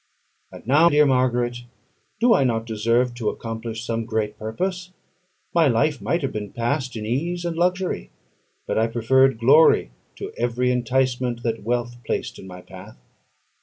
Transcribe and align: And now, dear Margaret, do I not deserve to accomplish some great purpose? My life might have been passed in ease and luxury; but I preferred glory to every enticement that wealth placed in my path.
And 0.51 0.65
now, 0.65 0.89
dear 0.89 1.05
Margaret, 1.05 1.57
do 2.19 2.33
I 2.33 2.43
not 2.43 2.65
deserve 2.65 3.13
to 3.13 3.29
accomplish 3.29 3.85
some 3.85 4.03
great 4.05 4.35
purpose? 4.39 4.89
My 5.53 5.67
life 5.67 6.01
might 6.01 6.23
have 6.23 6.31
been 6.31 6.49
passed 6.51 6.95
in 6.95 7.05
ease 7.05 7.45
and 7.45 7.55
luxury; 7.55 8.09
but 8.65 8.79
I 8.79 8.87
preferred 8.87 9.37
glory 9.37 9.91
to 10.15 10.33
every 10.39 10.71
enticement 10.71 11.43
that 11.43 11.61
wealth 11.61 11.97
placed 12.03 12.39
in 12.39 12.47
my 12.47 12.61
path. 12.61 12.97